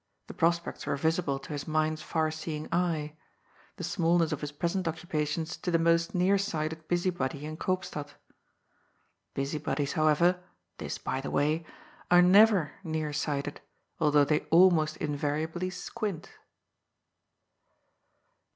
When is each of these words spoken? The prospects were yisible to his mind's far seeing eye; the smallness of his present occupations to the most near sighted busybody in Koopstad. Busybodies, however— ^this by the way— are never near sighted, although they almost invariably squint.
The 0.25 0.33
prospects 0.33 0.87
were 0.87 0.97
yisible 0.97 1.39
to 1.43 1.53
his 1.53 1.67
mind's 1.67 2.01
far 2.01 2.31
seeing 2.31 2.67
eye; 2.71 3.15
the 3.75 3.83
smallness 3.83 4.31
of 4.31 4.41
his 4.41 4.51
present 4.51 4.87
occupations 4.87 5.55
to 5.57 5.69
the 5.69 5.77
most 5.77 6.15
near 6.15 6.39
sighted 6.39 6.87
busybody 6.87 7.45
in 7.45 7.55
Koopstad. 7.55 8.07
Busybodies, 9.35 9.93
however— 9.93 10.41
^this 10.79 10.97
by 11.03 11.21
the 11.21 11.29
way— 11.29 11.67
are 12.09 12.23
never 12.23 12.71
near 12.83 13.13
sighted, 13.13 13.61
although 13.99 14.25
they 14.25 14.39
almost 14.49 14.97
invariably 14.97 15.69
squint. 15.69 16.31